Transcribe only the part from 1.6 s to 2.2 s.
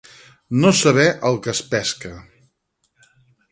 pesca.